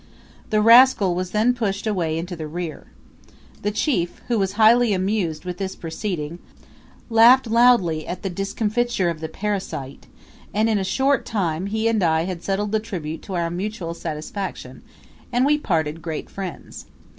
The 0.49 0.63
rascal 0.63 1.13
was 1.13 1.29
then 1.29 1.53
pushed 1.53 1.85
away 1.85 2.17
into 2.17 2.35
the 2.35 2.47
rear. 2.47 2.87
The 3.61 3.69
chief, 3.69 4.19
who 4.29 4.39
was 4.39 4.53
highly 4.53 4.93
amused 4.93 5.45
with 5.45 5.59
this 5.59 5.75
proceeding, 5.75 6.39
laughed 7.07 7.45
loudly 7.45 8.07
at 8.07 8.23
the 8.23 8.29
discomfiture 8.31 9.11
of 9.11 9.19
the 9.19 9.29
parasite, 9.29 10.07
and 10.55 10.67
in 10.67 10.79
a 10.79 10.83
short 10.83 11.23
time 11.23 11.67
he 11.67 11.87
and 11.87 12.01
I 12.01 12.23
had 12.23 12.41
settled 12.43 12.71
the 12.71 12.79
tribute 12.79 13.21
to 13.21 13.35
our 13.35 13.51
mutual 13.51 13.93
satisfaction, 13.93 14.81
and 15.31 15.45
we 15.45 15.59
parted 15.59 16.01
great 16.01 16.31
friends. 16.31 16.87